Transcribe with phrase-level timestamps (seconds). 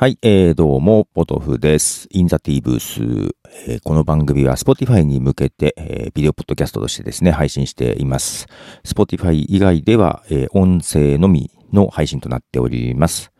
[0.00, 2.06] はい、えー、どうも、ポトフです。
[2.12, 3.34] インザティーブース、
[3.66, 8.46] えー、この番組は Spotify に向けて、えー、ビデオポッドキャストとしてですね、配信しています。
[8.84, 13.32] Spotify 以外では、えー、音声のみの配信となっております。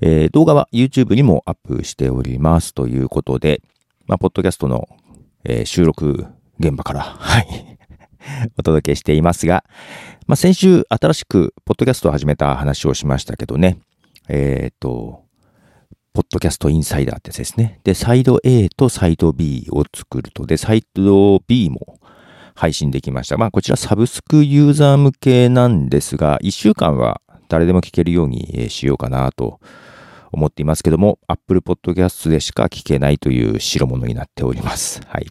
[0.00, 3.60] えー、動画は YouTube にもアップしておりますということで、
[4.06, 4.88] まあ、ポッドキャストの、
[5.42, 6.26] えー、収録
[6.60, 7.78] 現場から、はい、
[8.56, 9.64] お届けしていますが、
[10.28, 13.80] まあ、先週新しくポッドキャストを始めた話をしましたけどね、
[14.28, 15.25] えっ、ー、と、
[16.16, 17.78] ポッドキャストインサイダーってやつですね。
[17.84, 22.00] で、サイド A とサイド B を作ると、で、サイド B も
[22.54, 23.36] 配信できました。
[23.36, 29.60] まあ、こちらサブスクユーザー向けなんですが、1週間は誰でも聞けるようにしようかなと
[30.32, 35.02] 思っていますけども、Apple Podcast でしか聞けないという代物になっております。
[35.12, 35.26] はい。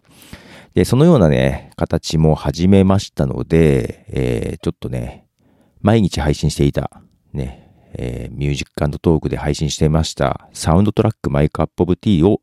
[0.76, 5.26] で、そのようなね、形も始めましたので、えー、ちょっとね、
[5.82, 7.02] 毎日配信していた、
[7.34, 7.65] ね、
[7.98, 12.42] えー、ミュージックトークで配信していました Soundtrack My Cup of Tea を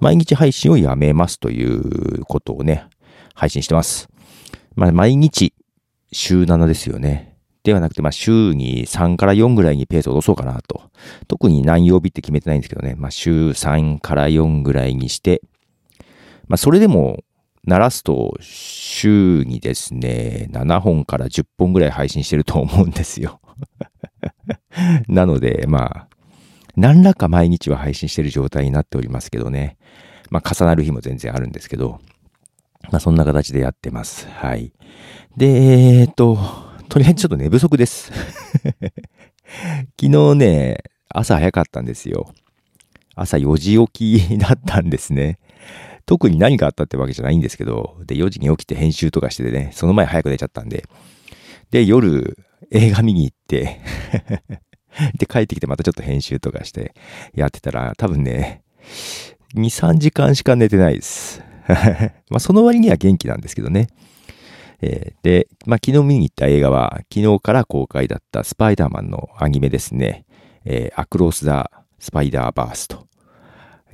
[0.00, 2.86] 毎日配信をやめますということをね、
[3.34, 4.08] 配信してます。
[4.74, 5.54] まあ、毎日
[6.10, 7.36] 週7ですよね。
[7.62, 10.82] ではなくて、まあ、週に3から4ぐらいにペースを落とそうかなと。
[11.28, 12.96] 特に何曜日って決めてないんですけどね。
[12.96, 15.40] まあ、週3から4ぐらいにして、
[16.48, 17.22] まあ、それでも、
[17.64, 23.40] 均すと、週にですね、7本から10本ぐらい配信してると思うんですよ。
[25.08, 26.08] なので、まあ、
[26.76, 29.76] 何らか毎日は配信してる状態になっておりますけどね。
[30.30, 32.00] まあ、重なる日も全然あるんですけど、
[32.90, 34.26] まあ、そんな形でやってます。
[34.28, 34.72] はい。
[35.36, 36.38] で、えー、っと、
[36.88, 38.12] とりあえずちょっと寝不足です。
[40.00, 42.32] 昨日ね、朝早かったんですよ。
[43.14, 45.38] 朝4時起きだったんですね。
[46.06, 50.84] 特に何があったってわけじゃないんですけど、で、4時に起きて編集とかしてね、その前早く出ちゃったんで、
[51.70, 52.36] で、夜、
[52.72, 53.80] 映画見に行って
[55.16, 56.94] で、帰ってきてまたちょっと編集とかして
[57.34, 58.62] やってたら、多分ね、
[59.54, 61.42] 2、3時間しか寝てないです。
[62.28, 63.88] まあ、その割には元気なんですけどね。
[64.80, 70.24] えー、で、まあ、昨日見に行った映画は、昨日から公開だったスパイダーマンのアニメですね。
[70.64, 73.06] えー、アクロス・ザ・スパイダーバースト。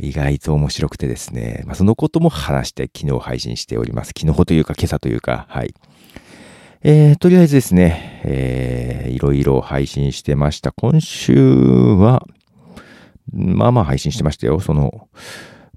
[0.00, 1.62] 意外と面白くてですね。
[1.66, 4.12] まあ、そのことも話して昨日配信しております。
[4.18, 5.74] 昨日というか今朝というか、はい。
[6.82, 10.70] えー、とりあえずですね、えー、いろいろ配信してました。
[10.70, 12.24] 今週は、
[13.32, 14.60] まあまあ配信してましたよ。
[14.60, 15.08] その、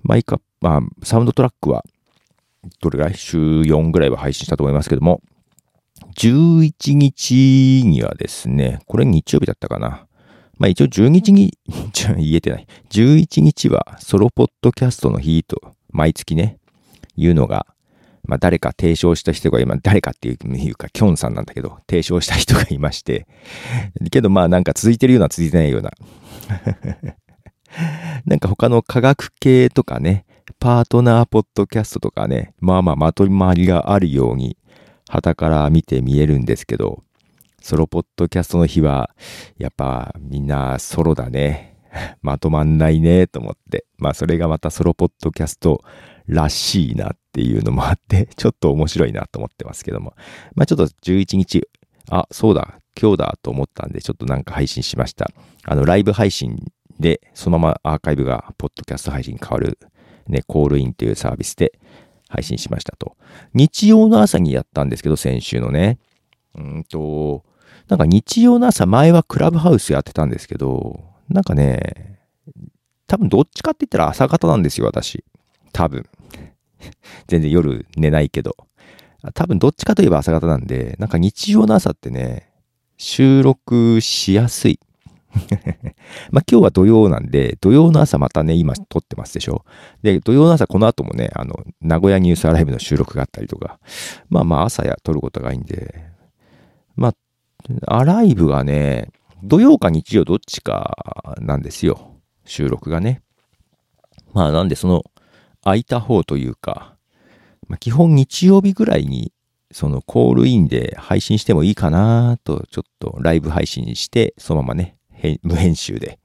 [0.03, 1.84] マイク、まあ、サウンドトラックは、
[2.81, 3.16] どれぐらい？
[3.16, 5.22] 週4ぐらいは配信したと思いますけども、
[6.17, 10.06] 11日にはですね、これ日曜日だったかな。
[10.59, 11.57] まあ一応12日に、
[12.18, 12.68] 言えてない。
[12.91, 16.59] 11日はソロポッドキャストの日と、毎月ね、
[17.16, 17.66] いうのが
[18.24, 23.28] まあ誰か提唱した人が今、誰かっていうか、キョンさんなんだけど、提唱した人がいまして、
[24.12, 25.92] けどまあなんか続いてるような続いてないような。
[28.26, 30.26] なんか他の科学系とかね、
[30.60, 34.58] パートナーポッドキャストとかね、まあまあまとまりがあるように、
[35.10, 37.04] 旗から見て見えるんですけど、
[37.62, 39.12] ソロポッドキャストの日は、
[39.58, 41.78] やっぱみんなソロだね。
[42.22, 43.86] まとまんないね、と思って。
[43.98, 45.84] まあそれがまたソロポッドキャスト
[46.28, 50.14] らしいなっていうのもあって、 ちょっと面白いなと思ってますけども。
[50.53, 51.68] まあちょっと11日、
[52.09, 55.31] あ、そうだ、今日だと思ったんで、ちょっとなんか配信しました。
[55.64, 59.80] あの、ライブ配信で、そのままアーカイブが、ポッドキャスト配信に変わる、
[60.28, 61.80] ね、コールインというサービスで
[62.28, 63.16] 配信しましたと。
[63.53, 66.00] 日曜の朝にやったんですけど、先週のね。
[66.56, 67.46] うんと、
[67.88, 71.00] なんか日曜の朝、前はクラブハウスやってたんですけど、
[71.30, 72.19] なんかね、
[73.08, 75.24] 多分どっちかって言ったら朝方なんですよ、私。
[75.72, 76.06] 多分。
[77.28, 78.56] 全然夜寝ないけど。
[79.34, 82.50] 多分どっちかといえば朝方なんで、なんか日曜の朝ってね、
[82.97, 84.80] 収録しやすい。
[86.31, 89.64] まあ今日は土曜なんで、土曜の朝またね、今撮ってますでしょ。
[90.02, 93.80] で、土曜の朝この後もね、あの、名古屋ニュースアライブの収録があったりとか、
[94.30, 96.04] まあまあ朝や撮ることがいいんで、
[96.95, 97.16] まあ、
[97.86, 99.10] アライブがね、
[99.44, 102.18] 土曜か日曜どっちかなんですよ。
[102.45, 103.22] 収録がね。
[104.33, 105.04] まあなんでその
[105.63, 106.96] 空いた方というか、
[107.68, 109.34] まあ、基本日曜日ぐらいに
[109.72, 114.98] そのコールインで配信してもいいかなと、ちょっとライブ配信して、そのままね、
[115.44, 116.19] 無編集で。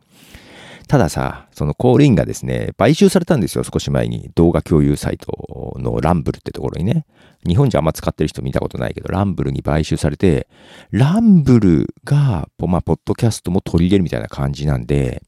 [0.89, 4.31] たださ、そのコールインがですね、買収されたんですよ、少し前に。
[4.37, 7.07] 動画共有サイトのランブルってところにね。
[7.45, 10.49] 日本じゃあんま使ってる人見たことないけど、ランブルに買収されて、
[10.91, 15.23] ランブルが、まあ、ポッドキャストも取り入れるみたいな感じなんで、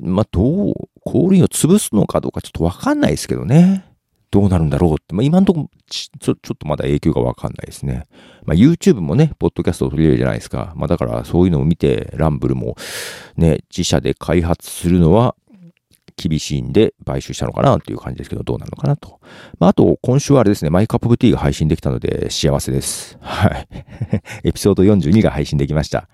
[0.00, 3.84] まあ、どう、氷を潰すのかどうかちょっとわかんないですけどね。
[4.30, 8.04] どうなるんだろうって、まあ、今んとこちょ、ちょっとまだ影響がわかんないですね。
[8.46, 10.72] まあ、YouTube もね、ポッドキャストを取り入れるじゃないですか。
[10.74, 12.76] まあ、だからそういうのを見て、ランブルも
[13.36, 15.36] ね、自社で開発するのは
[16.16, 19.20] 厳しいんで買収したのかなっていう感じですけど、どうなのかなと。
[19.58, 23.18] まあ、あと、今週はあれですね、マイカップブティーが配信できたので幸せです。
[23.20, 23.68] はい。
[24.48, 26.08] エピソード42が配信できました。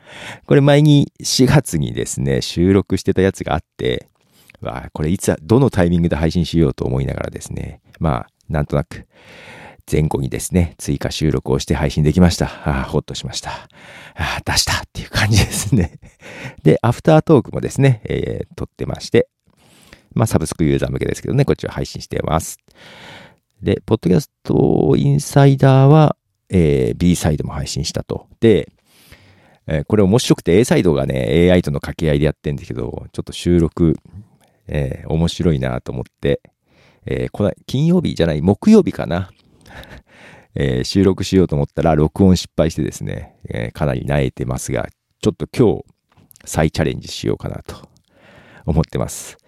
[0.46, 4.08] これ前に4月にですね、収録してたやつがあって、
[4.60, 9.06] わあ、これいつ、どのタイミングで配信しようと思いながらですね、まあ、なんとなく、
[9.90, 12.46] 前後にですね、追加収録をして配信できました。
[12.46, 13.50] ああ、ほっとしました。
[13.50, 15.98] ああ、出したっていう感じですね。
[16.62, 19.28] で、アフタートークもですね、えー、撮ってまして、
[20.14, 22.58] まあ、サブスクユーザー向けですけどね、こっちは配信しています。
[23.62, 26.16] で、ポッドキャストインサイダーは、
[26.50, 28.26] えー、B サイドも配信したと。
[28.40, 28.70] で、
[29.66, 33.96] えー、これ面白くて A サイドがね、AI との掛け合いでやってるんですけど、ちょっと収録、
[34.68, 36.40] えー、面白いなと思って、
[37.06, 39.30] えー、この金曜日じゃない、木曜日かな。
[40.54, 44.88] えー、収録しようと思ったら録音失敗してですね、えー、かなり慣れてますが、
[45.20, 45.84] ちょっと今日
[46.44, 47.88] 再チャレンジしようかなと
[48.66, 49.38] 思ってます。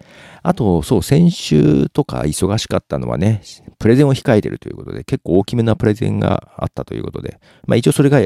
[0.43, 3.41] あと、そう、先週とか忙しかったのはね、
[3.77, 8.21] プレゼンを控えてるということで、結構大きめなプレゼンがあったということで、まあ一応それが、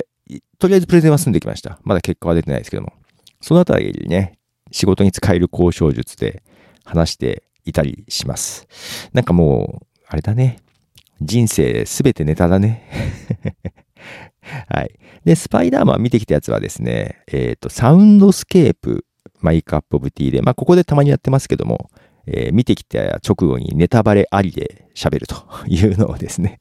[0.58, 1.80] とりあえずプレゼンは済んできました。
[1.84, 2.94] まだ結果は出てないですけども。
[3.42, 4.40] そのあたりね、
[4.72, 6.42] 仕事に使える交渉術で
[6.86, 8.68] 話していたりします。
[9.14, 10.60] なんかもう、あれだね。
[11.22, 12.84] 人生すべてネタだね。
[14.70, 14.92] はい。
[15.24, 19.06] で、スパイダーマン見てきたやつはですね、えっ、ー、と、 Soundscape
[19.42, 21.90] My Cup of Tea で、まあ、ここでたまにやってますけども、
[22.28, 25.36] えー、見てきた直後にネタバレありで喋ると
[25.68, 26.60] いうのをですね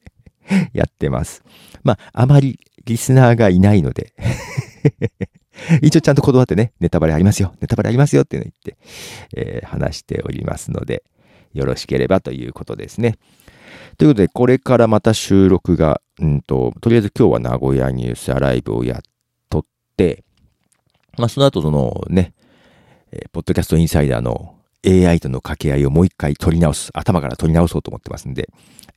[0.73, 1.43] やってます。
[1.83, 4.13] まあ、あまりリスナーがいないので
[5.81, 8.77] 一応ちゃんと断ってね、ネタバレありますよ、ネタバレありますよっていうの言って、
[9.35, 11.03] えー、話しておりますので、
[11.53, 13.17] よろしければということですね。
[13.97, 19.01] ということで、これからまた収録が、うんと、とりあえず今日は名古屋ニュースアライブをやっ
[19.49, 20.23] とって、
[21.17, 22.33] まあその後そのね、
[23.11, 24.55] えー、ポッドキャストインサイダーの
[24.85, 28.49] AI との掛け合いをもう一回取り直す、頭から取り直そうと思ってますんで、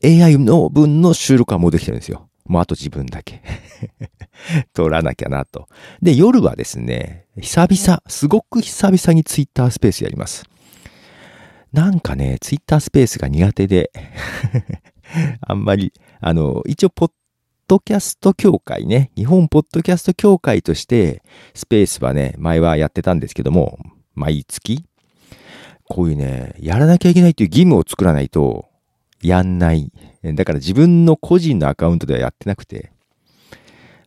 [0.05, 2.29] AI の分の収録はもうできてるんですよ。
[2.49, 3.43] もうあと自分だけ
[4.73, 5.69] 取らなきゃなと。
[6.03, 10.45] で、夜はですね、久々、すごく久々にツイッタースペースやります。
[11.73, 13.93] なんかね、ツイッタースペースが苦手で
[15.41, 17.11] あんまり、あの、一応、ポッ
[17.69, 21.23] ドキャスト協会ね、日本ポッドキャスト協会として、
[21.55, 23.79] スペースはね、前はやってたんですけども、
[24.15, 24.85] 毎月、
[25.85, 28.67] こういうね、やらなきゃいけないっていう義務を作らないと、
[29.23, 29.93] やんない。
[30.23, 32.93] だから自分の個人のアカウントではやってなくて、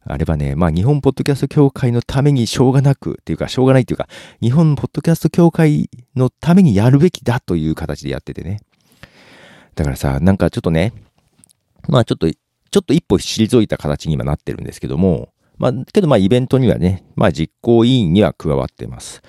[0.03, 4.07] あればね、まあ日本ポッドキャスト協会のためにしょうがなくっていうか、しょうがないっていうか、
[4.41, 8.61] 日本ポッドキャスト協会のためにやるべきだという形でやっててね。
[9.75, 10.93] だからさ、なんかちょっとね、
[11.87, 15.29] まあちょっと、ちょっと一歩退いた形に今なってるんですけども、
[15.61, 19.21] まあ、けどまあイベントにはね、まあ実行委員には加わってます。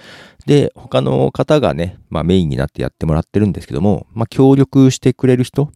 [0.47, 5.71] で、他の方がね、まあメインになってやってもらってるんですけども、まあ協力してくれる人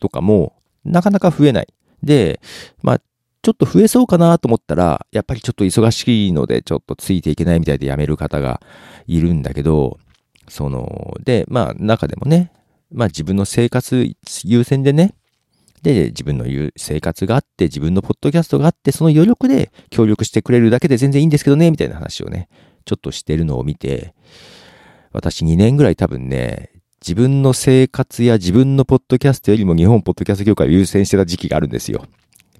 [0.00, 0.52] とかも
[0.84, 1.68] なかなか増えない。
[2.02, 2.38] で、
[2.82, 3.00] まあ
[3.40, 8.60] ちょっと増えそうかなと思ったら、やっぱりちょっと忙しいのでちょっとついていけないみたいで辞める方が
[9.06, 9.98] いるんだけど、
[10.48, 12.52] その、で、まあ中でもね、
[12.92, 14.06] まあ自分の生活
[14.44, 15.14] 優先でね、
[15.84, 22.48] で、自分の言う生活があって、自分のポッドキャストがあって、その余力で協力してくれるだけで全然いいんですけどね、みたいな話をね、
[22.86, 24.14] ちょっとしてるのを見て、
[25.12, 26.70] 私2年ぐらい多分ね、
[27.02, 32.06] 自分の生活や自分のポッドキャストよりも日本ポッドキャスト業界を優先してた時期があるんですよ。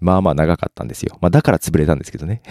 [0.00, 1.16] まあまあ長かったんですよ。
[1.22, 2.42] まあだから潰れたんですけどね。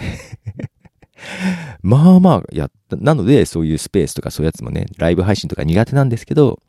[1.82, 2.96] まあまあやった。
[2.96, 6.60] なのでそういうスペースとかそういうやつもね、ライブ配信とか苦手なんですけど、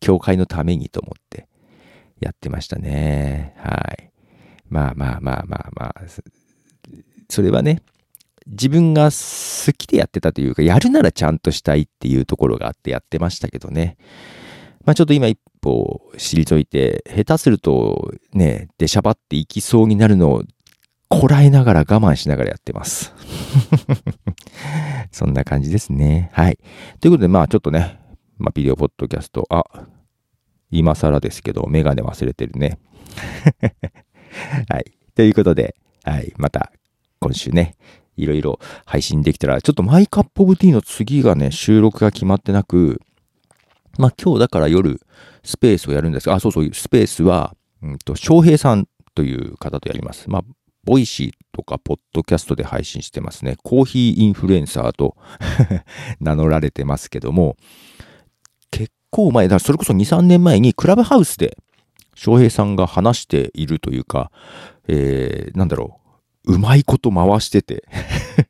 [0.00, 1.47] 教会のためにと思って
[2.20, 3.54] やってましたね。
[3.58, 4.10] はい。
[4.68, 5.94] まあまあまあまあまあ。
[7.28, 7.82] それはね、
[8.46, 13.96] 自分が好きでやってたというか、やるならちゃんとしたいっていうところがあってやってましたけどね。
[14.84, 20.42] まあちょっと今一歩退いて、下手するとね、出しゃばっていきそうになるのを
[21.08, 23.14] こらえながら我慢しながらやってます。
[25.12, 26.30] そんな感じですね。
[26.32, 26.58] はい。
[27.00, 27.98] ということで、まあちょっとね、
[28.38, 29.64] まあビデオポッドキャスト、あ、
[30.70, 32.78] 今更ですけど、メガネ忘れてるね。
[34.68, 34.92] はい。
[35.14, 36.32] ということで、はい。
[36.36, 36.72] また
[37.20, 37.76] 今週ね、
[38.16, 43.00] いろいろ配信できたら、ちょっとマイカップオブティーの次がね、収録が決まってなく、
[43.98, 45.00] まあ今日だから夜
[45.42, 50.28] スペースをやるんですが、あ、そうそう、スペースは、うんと、翔平さんという方とやります。
[50.28, 50.42] まあ、
[50.84, 53.56] Voicy とかポッドキャストで配信してますね。
[53.62, 55.16] コーヒーインフルエンサーと
[56.20, 57.56] 名乗られてますけども、
[59.10, 61.56] 結構前、だそれこそ2、3年前にクラブハウスで
[62.14, 64.30] 翔平さんが話しているというか、
[64.88, 66.00] えー、なんだろ
[66.44, 67.84] う、うまいこと回してて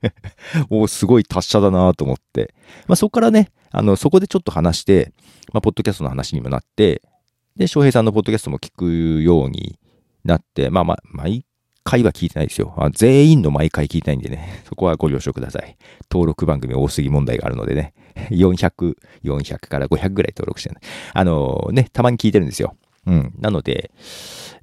[0.71, 2.55] おすごい達者だなと思って。
[2.87, 5.13] まあ、そこからね、あの、そこでちょっと話して、
[5.53, 7.03] まあ、ポッドキャストの話にもなって、
[7.57, 9.79] で、翔平さんのポッドキャストも聞くように
[10.25, 11.45] なって、まあまあ、毎
[11.89, 12.75] 回は聞いてないですよ。
[12.77, 15.75] あ全員の毎回聞いてないんでね、 そこはご了承ください。
[16.11, 17.95] 登録番組多すぎ問題があるのでね、
[18.31, 20.77] 400、400から500ぐらい登録してる。
[21.15, 22.77] あのね、たまに聞いてるんですよ。
[23.07, 23.33] うん。
[23.41, 23.91] なので、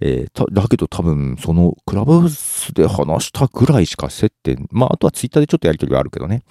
[0.01, 6.43] えー、だけど多分、その、クラブハウスで話したぐらいしか接点、まあ、あとはツイッターでちょっとやりとりはあるけどね。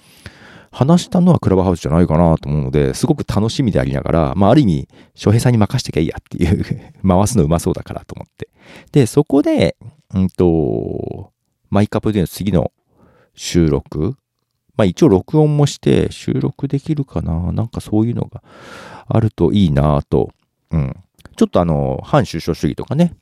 [0.71, 6.65] 話したのはクラブハウスじゃないかなと思うので、すごく楽しみでありながら、まあ、ある意味、翔平さんに任してきゃいいやっていう
[7.07, 8.49] 回すのうまそうだからと思って。
[8.91, 9.77] で、そこで、
[10.13, 11.31] うんと、
[11.69, 12.71] マイカップでの次の
[13.33, 14.15] 収録、
[14.77, 17.51] まあ一応録音もして収録できるかな？
[17.51, 18.43] なんかそういうのが
[19.07, 20.31] あるといいなと、
[20.71, 20.95] うん。
[21.37, 23.13] ちょっとあの、反首相主義とかね、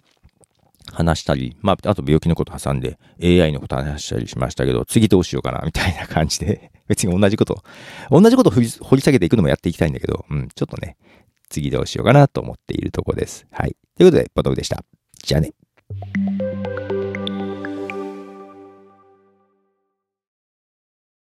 [0.91, 7.63] 話したり、まあ、あと病気のこと挟んで AI のこと話したりしましたけど、次どうしようかな、みたいな感じで、 別に同じこと、
[8.11, 10.97] 同じことを掘り下げていくのもやっていきたいんだけど、うん、ちょっとね、
[11.49, 13.45] 次どうしようかなと思っているとこです。
[13.51, 13.75] はい。
[13.97, 14.83] ということで、バトルでした。
[15.23, 15.53] じゃあね。